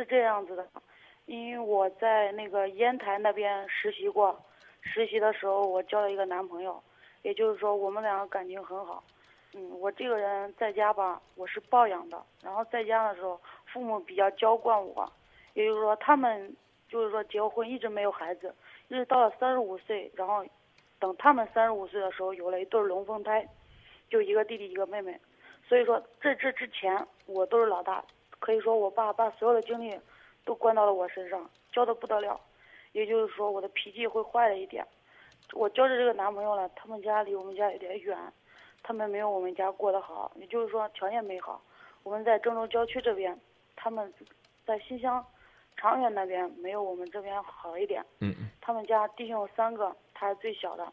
[0.00, 0.66] 是这样子的，
[1.26, 4.42] 因为我在那个烟台那边实习过，
[4.80, 6.82] 实习的时候我交了一个男朋友，
[7.20, 9.04] 也就是说我们两个感情很好。
[9.52, 15.06] 嗯，我这个人在家吧，我是抱养的，然后在家的时候父母比较娇惯我，
[15.52, 16.56] 也就是说他们
[16.88, 18.54] 就是说结婚一直没有孩子，
[18.88, 20.42] 一直到了三十五岁，然后
[20.98, 23.46] 等他们三十五岁的时候有了一对龙凤胎，
[24.08, 25.20] 就一个弟弟一个妹妹。
[25.68, 28.02] 所以说，这这之前我都是老大，
[28.40, 29.96] 可以说我爸把所有的精力
[30.44, 32.40] 都关到了我身上，教的不得了。
[32.90, 34.84] 也就是说，我的脾气会坏了一点。
[35.52, 38.18] 我交的这个男朋友呢，他们家离我们家有点远，
[38.82, 41.62] 他们没有我们家过得好，也就是说条件没好。
[42.02, 43.38] 我们在郑州郊区这边，
[43.76, 44.12] 他们
[44.66, 45.24] 在新乡
[45.76, 48.04] 长垣那边没有我们这边好一点。
[48.20, 50.92] 嗯嗯他们家弟兄有三个，他是最小的。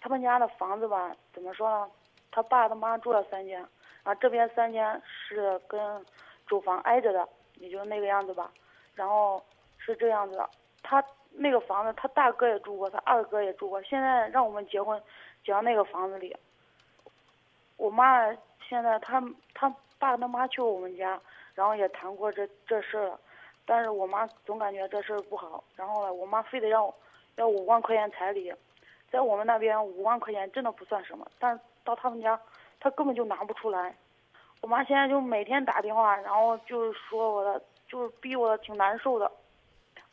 [0.00, 1.90] 他们家的房子吧，怎么说呢？
[2.30, 3.60] 他爸他妈住了三间，
[4.02, 6.04] 然后这边三间是跟
[6.52, 8.52] 主房挨着的，也就那个样子吧。
[8.94, 9.42] 然后
[9.78, 10.50] 是这样子的，
[10.82, 13.82] 他那个房子他大哥也住过，他二哥也住过。
[13.84, 15.02] 现在让我们结婚，
[15.42, 16.36] 结到那个房子里。
[17.78, 18.30] 我妈
[18.68, 19.18] 现在他
[19.54, 21.18] 他爸他妈去我们家，
[21.54, 23.18] 然后也谈过这这事了，
[23.64, 26.94] 但是我妈总感觉这事不好，然后呢，我妈非得让我
[27.36, 28.52] 要五万块钱彩礼，
[29.10, 32.38] 在我们那边五万块钱真的不算什么，但是到他们家，
[32.78, 33.96] 他根本就拿不出来。
[34.62, 39.30] 我妈现在就每天打电话，然后就是说我的，就是逼我的挺难受的。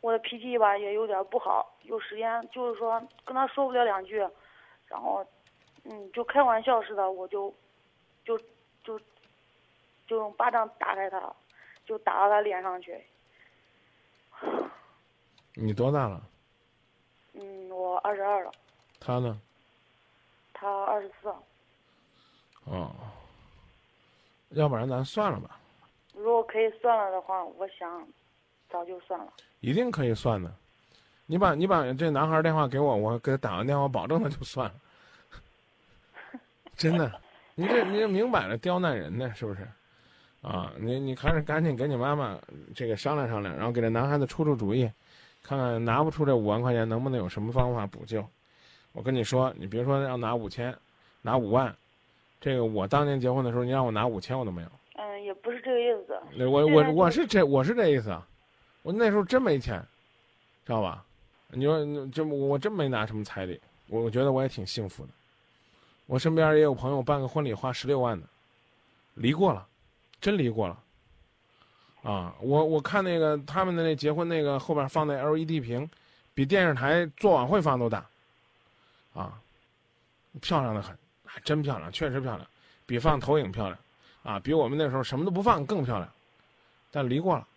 [0.02, 4.17] 我的脾气吧也有点不好，有时间就是说跟她说不了两句，
[4.88, 5.25] 然后，
[5.83, 7.53] 嗯，就开玩笑似的，我就，
[8.23, 8.38] 就，
[8.83, 8.97] 就，
[10.08, 11.22] 就用巴掌打开她，
[11.86, 13.05] 就打到她脸上去。
[15.55, 16.22] 你多大了？
[17.33, 18.52] 嗯，我二十二了，
[19.00, 19.39] 他呢？
[20.53, 21.27] 他二十四。
[22.66, 22.89] 哦，
[24.50, 25.59] 要不然咱算了吧，
[26.14, 28.08] 如果可以算了的话，我想
[28.69, 29.31] 早就算了。
[29.59, 30.53] 一定可以算的。
[31.25, 34.75] 你把你把这男孩电话给我，我给他打完电话，保证他就算了。
[36.76, 37.21] 真的，
[37.55, 39.67] 你这你这明摆着刁难人呢，是不是？
[40.42, 42.39] 啊，你你还是赶紧跟你妈妈
[42.73, 44.89] 这个商量商量，然后给这男孩子出出主意，
[45.43, 48.26] 看看拿不出这五万块钱，能不能有什么方法补救？
[48.93, 50.76] 我跟你说，你别说要拿五千，
[51.21, 51.76] 拿五万，
[52.39, 54.70] 这个我当年结婚的时候，你让我拿五千我都没有。
[54.95, 56.20] 嗯，也不是这个意思。
[56.36, 58.26] 那我我我是这我是这意思啊，
[58.82, 59.82] 我那时候真没钱，
[60.66, 61.04] 知道吧？
[61.52, 65.11] 你说这我真没拿什么彩礼，我我觉得我也挺幸福的。
[66.05, 68.27] 我身边也有朋友办个婚礼花十六万的，
[69.16, 69.67] 离过了，
[70.20, 70.77] 真离过了。
[72.02, 75.89] 啊，我我看那个他们的那结婚那个后边放那 LED 屏，
[76.33, 78.06] 比电视台做晚会放都大，
[79.14, 79.39] 啊，
[80.42, 80.98] 漂亮的很，
[81.32, 82.48] 还真漂亮，确实漂亮，
[82.88, 83.78] 比放投影漂亮。
[84.23, 86.10] 啊，比我们那时候什么都不放更漂亮，
[86.92, 87.48] 但离过了。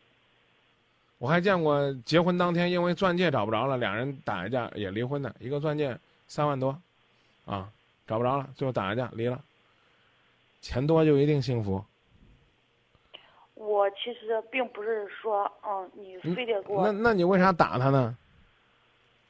[1.19, 6.77] 我还见过结婚当天因为钻戒找不着了，俩人打一架也离婚的，一个钻戒三万多，
[7.47, 7.71] 啊，
[8.07, 9.43] 找不着了，最后打一架离了。
[10.61, 11.85] 钱多就一定幸福？
[13.55, 18.17] 我其实并不是说，嗯，你非得给我，那那你为啥打他呢？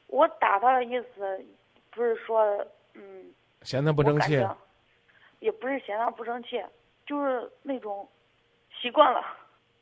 [0.07, 1.43] 我打他的意思，
[1.91, 2.43] 不是说，
[2.93, 3.25] 嗯，
[3.63, 4.45] 嫌他不争气
[5.39, 6.63] 也不是嫌他不争气，
[7.05, 8.07] 就是那种
[8.81, 9.21] 习惯了。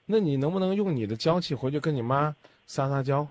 [0.05, 3.27] 那你能不能用你的娇气回去跟你妈撒撒娇？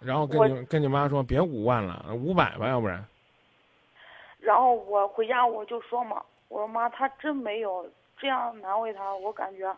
[0.00, 3.04] 然后跟你跟你妈说别五万了，五百吧，要不然。
[4.40, 7.88] 然后我回家我就说嘛，我说妈，他真没有
[8.18, 9.72] 这样难为他，我感觉。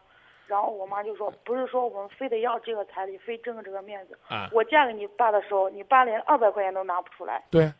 [0.46, 4.18] 然后我妈就说，不是说我们非得要这个彩礼，非争这个面子。
[4.28, 7.42] 啊，我嫁给你爸的时候，你爸连二百块钱都拿不出来。
[7.50, 7.72] 对。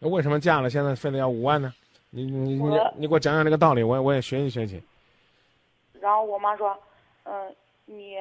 [0.00, 1.72] 那为什么嫁了现在非得要五万呢？
[2.10, 4.82] 你你你你给我讲讲这个道理，我也我也学习学习。
[6.00, 6.76] 然后我妈说，
[7.24, 8.16] 嗯，你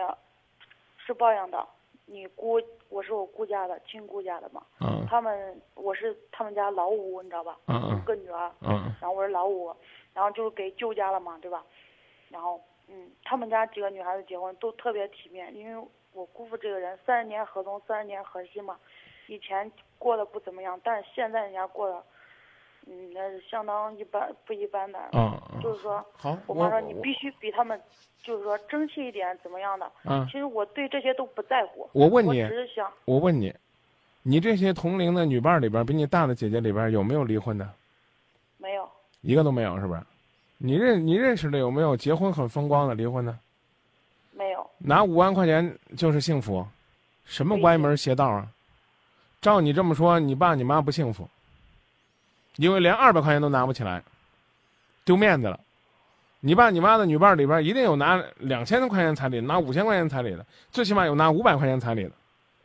[0.98, 1.66] 是抱养的，
[2.06, 7.58] 你姑我是我姑家的亲姑家的嘛，嗯他们我是他们家老五，你知道吧？
[7.68, 9.74] 嗯个女儿，嗯然后我是老五，
[10.14, 11.64] 然后就是给舅家了嘛，对吧？
[12.30, 18.78] 然后嗯，他们家几个女孩子结婚都特别体面，因为我姑父这个人三十年河东三十年河西嘛，
[19.30, 22.04] 以前过得不怎么样，但是现在人家过得，
[22.88, 26.04] 嗯，那是相当一般不一般的，嗯嗯，就是说。
[26.14, 27.80] 好，我我妈说你必须比他们，
[28.24, 29.90] 就是说争气一点，怎么样的？
[30.06, 31.88] 嗯其，实我对这些都不在乎。
[31.94, 33.54] 我问你我只，是想，我问你，
[34.24, 37.70] 你这些同龄的女伴里边，比你大的姐姐里边有没有离婚的？
[38.58, 38.90] 没有，
[39.22, 40.02] 一个都没有，是不是？
[40.58, 43.38] 你认你认识的有没有结婚很风光的离婚的？
[44.32, 46.66] 没有，拿五万块钱就是幸福，
[47.26, 48.48] 什么歪门邪道啊？
[49.42, 51.30] 照你这么说，你爸你妈不幸福，
[52.58, 54.04] 因为连二百块钱都拿不起来，
[55.06, 55.60] 丢面子了，
[56.42, 62.12] 你爸你妈的女伴里边一定有拿两千块钱彩礼，拿五千块钱彩礼的，最起码有拿五百块钱彩礼的。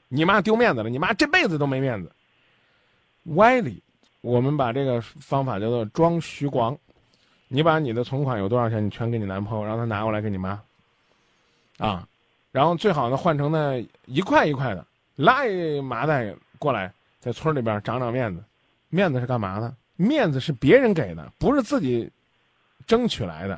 [0.08, 2.12] 你妈丢面子了，你妈这辈子都没面子。
[3.34, 3.82] 歪理，
[4.20, 6.76] 我们把这个方法叫做装徐光。
[7.48, 10.60] 你把你的存款有多少钱，你全给你男朋友，让他拿过来给你妈。
[11.78, 12.06] 啊，
[12.52, 14.84] 然后最好呢换成那一块一块的，
[15.16, 16.90] 拉一麻袋过来，
[17.20, 18.42] 在村里边长长面子。
[18.88, 19.74] 面子是干嘛的？
[19.96, 22.10] 面子是别人给的，不是自己
[22.86, 23.54] 争取来的，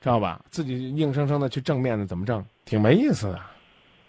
[0.00, 0.40] 知道吧？
[0.50, 2.44] 自己硬生生的去挣面子，怎么挣？
[2.64, 3.38] 挺没意思的。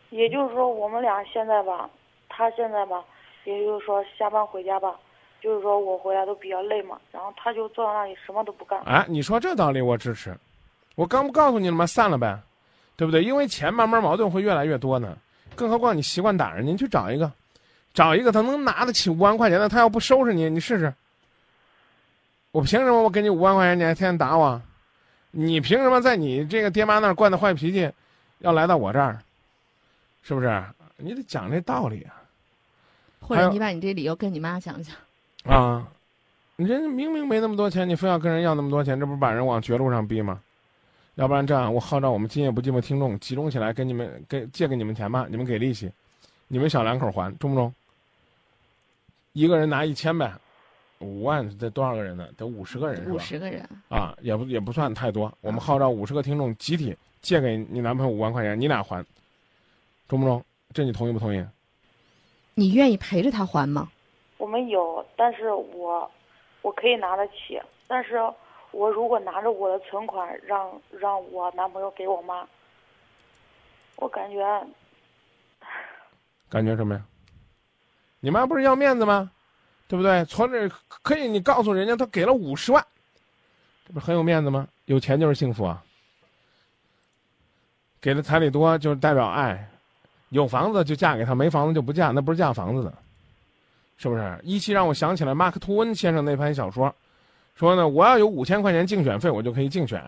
[0.09, 1.89] 也就是说，我们俩现在吧，
[2.29, 3.03] 他现在吧，
[3.43, 4.95] 也就是说下班回家吧，
[5.41, 8.79] 就是说我回来都比较累嘛，然后他就坐在那里什么都不干。
[8.83, 10.35] 哎，你说这道理我支持。
[10.95, 11.87] 我刚不告诉你了吗？
[11.87, 12.39] 散了呗，
[12.95, 13.23] 对不对？
[13.23, 15.17] 因为钱慢慢矛盾会越来越多呢。
[15.55, 17.31] 更何况你习惯打人，您去找一个，
[17.93, 20.93] 找一个他能拿得起五万块钱的，他要不收拾你，你试试。
[22.51, 24.61] 我凭什么我给你五万块钱，你还天天打我？
[25.31, 27.91] 你凭什么在你这个爹妈那儿惯的坏脾气，
[28.39, 29.19] 要来到我这儿？
[30.21, 30.63] 是不是？
[30.97, 32.13] 你得讲这道理啊。
[33.19, 34.95] 或者你把你这理由跟你妈讲讲。
[35.43, 35.87] 啊，
[36.55, 40.39] 人明明没那么多钱，你非要跟人要那么多钱，这不是把人往绝路上逼吗？
[41.15, 45.91] 要不然这样，我号召我们今夜不寂寞听众集中起来，给你们给借给你们钱吧，你们给利息，
[46.47, 47.73] 你们小两口还中不中？
[49.33, 50.31] 一个人拿一千呗，
[50.99, 52.27] 五万得多少个人呢？
[52.37, 53.15] 得五十个人是吧？
[53.15, 55.31] 五十个人啊，也不也不算太多。
[55.41, 59.03] 我们号召五十个听众集体借给你男朋友五万块钱，你俩还。
[60.07, 60.43] 中不中？
[60.71, 61.43] 这你同意不同意？
[62.53, 63.91] 你愿意陪着他还吗？
[64.37, 66.09] 我们有，但是我
[66.61, 68.17] 我可以拿得起，但是
[68.71, 72.47] 我如果拿着我的存款让让我男朋友给我妈，
[73.95, 74.67] 我感觉
[76.49, 77.03] 感觉什么呀？
[78.25, 79.29] 你妈不是要面子吗？
[79.85, 80.23] 对不对？
[80.23, 80.69] 从这
[81.01, 82.81] 可以，你告诉人家他给了五十万，
[83.85, 84.65] 这不是很有面子吗？
[84.85, 85.83] 有钱就是幸福啊！
[87.99, 89.69] 给的彩礼多就是代表爱。
[90.29, 92.93] 有房子就嫁给他，没房子就不嫁，那不是嫁房子的，
[93.97, 94.39] 是不是？
[94.41, 96.95] 一期让我想起来马克吐温先生那篇小说，
[97.55, 99.99] 说呢，我要有五千块钱竞选费，我就可以竞选；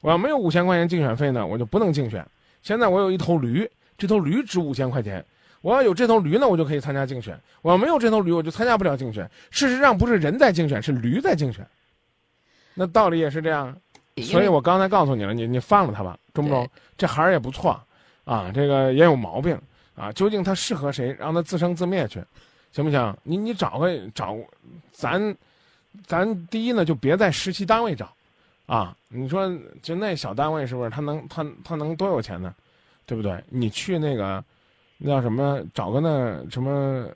[0.00, 2.26] 我要没有五千块钱竞选费呢，我就不能竞选。
[2.62, 5.24] 现在我有一头驴，这头驴值五千块钱，
[5.64, 9.28] 我要有这头驴呢，我就可以参加竞选；我要没有这头驴，我就参加不了竞选。
[9.50, 11.66] 事实上，不是人在竞选，是驴在竞选。
[12.74, 13.74] 那道理也是这样，
[14.22, 16.68] 所以我刚才告诉你了，你你放了他吧，中不中？
[16.98, 17.80] 这孩儿也不错。
[18.24, 19.58] 啊，这个也有毛病
[19.94, 20.12] 啊！
[20.12, 21.14] 究竟他适合谁？
[21.18, 22.22] 让他自生自灭去，
[22.72, 23.16] 行不行？
[23.22, 24.36] 你你找个找，
[24.92, 25.36] 咱，
[26.06, 28.10] 咱第一呢，就别在实习单位找，
[28.64, 29.50] 啊，你说
[29.82, 30.88] 就那小单位是不是？
[30.88, 32.54] 他能他他能多有钱呢？
[33.04, 33.42] 对不对？
[33.50, 34.42] 你去那个，
[34.98, 35.60] 那叫什么？
[35.74, 37.06] 找个那什么，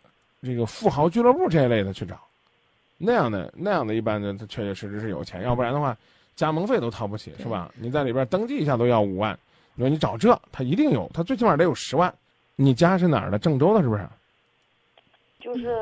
[0.42, 2.18] 这个富豪俱乐部这一类的去找，
[2.96, 5.96] 那样的那样的一般的，他确确实实是有钱，要不然的话，
[6.36, 7.70] 加盟费都掏不起，是吧？
[7.76, 9.38] 你在里边登记一下都要五万。
[9.74, 12.12] 你说你找这，他一定有，他最起码得有十万。
[12.56, 13.38] 你家是哪儿的？
[13.38, 14.04] 郑州的，是不是？
[15.38, 15.72] 就是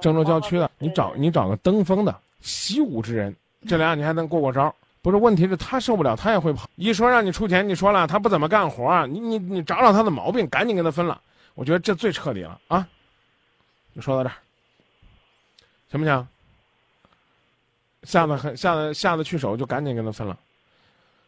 [0.00, 0.70] 郑州郊区的。
[0.78, 3.36] 你找你找个登封的习武之人，
[3.68, 4.74] 这俩你还能过过招。
[5.06, 6.68] 不是，问题是他受不了，他也会跑。
[6.74, 11.20] 一说让你出钱，你说了他不怎么干活，你你你找找他的毛病，赶紧跟他分了。
[11.54, 12.84] 我觉得这最彻底了啊！
[13.94, 14.34] 就说到这儿，
[15.92, 16.28] 行不行？
[18.02, 20.36] 下得很下得下得去手就赶紧跟他分了。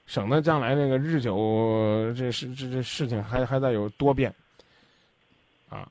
[0.06, 4.34] 省得将来这个日久，这事这这事情还还在有多变，
[5.68, 5.88] 啊，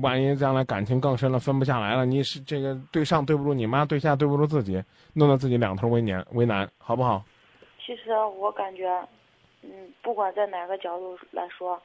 [0.00, 4.82] 万一将来感情更深了，分不下来了，你是这个对上对不住你妈，对下对不住自己，
[5.12, 7.24] 弄得自己两头为难为难，好不好？
[7.86, 8.88] 其实我感觉，
[9.62, 9.70] 嗯，
[10.02, 11.80] 不管在哪个角度来说，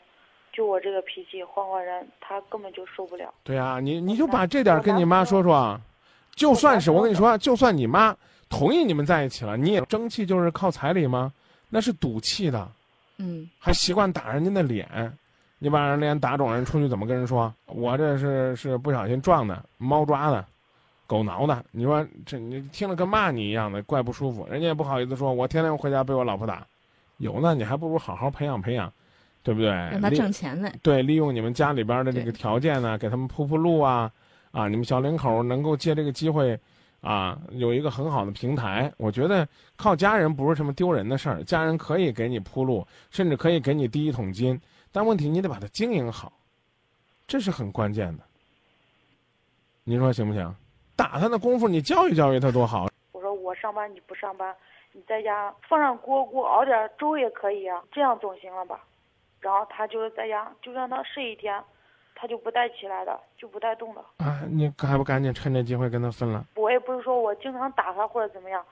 [0.51, 3.31] 就我这个脾气，换换人他根本就受不了。
[3.43, 5.79] 对啊，你你就把这点跟你妈说说啊，
[6.33, 8.17] 就算是我跟你说，就算你妈
[8.49, 11.31] 同意你们在一起了，你也争气就是靠彩礼吗？
[11.69, 12.67] 那是赌气的，
[13.17, 15.15] 嗯，还习惯打人家的脸，
[15.59, 17.53] 你把人脸打肿，人出去怎么跟人说？
[17.67, 20.43] 我这是是不小心撞的，猫抓的，
[21.11, 21.65] 狗挠的。
[21.71, 24.47] 你说这你听了跟骂你一样的，怪不舒服。
[24.49, 26.65] 人家也不好意思说，我天天回家被我老婆打，
[27.17, 28.89] 有呢，你还不如好好培养培养，
[29.43, 29.69] 对不对？
[29.69, 30.71] 让他挣钱呢。
[30.81, 34.09] 对，利用你们家里边的这个条件呢，给他们铺铺路啊，
[34.51, 36.57] 啊，你们小两口能够借这个机会。
[37.01, 46.31] 啊，有一个很好的平台，我觉得靠家人不是什么丢人的事儿，家人可以给你铺路，甚至可以给你第一桶金，但问题你得把它经营好，
[47.25, 48.23] 这是很关键的。
[49.83, 50.55] 你说行不行？
[51.01, 52.87] 打他的功夫，你教育教育他多好。
[53.11, 54.55] 我说我上班你不上班，
[54.91, 58.83] 你在家放上锅锅熬点粥也可以啊，这样总行了吧？
[59.39, 61.61] 然后他就在家就让他睡一天。
[62.13, 64.43] 他就不带起来的，就不带动的啊！
[64.47, 66.45] 你还不赶紧趁这机会跟他分了？
[66.53, 68.63] 我也不是说我经常打他或者怎么样，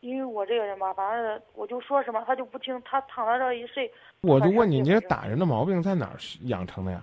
[0.00, 3.90] 因为我这个人吧，反正我就说什么他就不听，他躺在这一睡。
[4.20, 7.02] 我就问你，你这打人的毛病在哪儿养成的呀？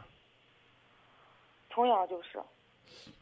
[1.72, 2.40] 从小就是，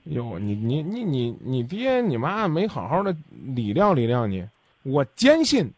[0.05, 3.15] 哟，你你你你你爹你妈没好好的
[3.55, 4.47] 理料理料你，
[4.83, 5.71] 我坚信，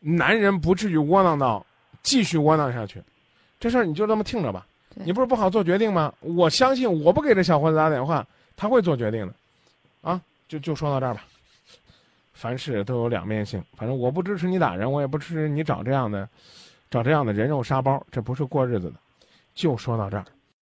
[0.00, 1.64] 男人不至于窝囊到
[2.02, 3.02] 继续窝囊下去，
[3.60, 4.66] 这事儿你就这么听着吧。
[4.94, 6.12] 你不是不好做决定吗？
[6.20, 9.34] 我相信，我不给这小伙子打电话，他会做决定的，
[10.00, 11.24] 啊，就就说到这儿吧。
[12.32, 16.28] 凡事都有两面性，反正我不支持你打人，我也不支持你找这样的，
[16.90, 18.96] 找这样的人肉沙包，这不是过日子的。
[19.54, 20.24] 就说到这儿。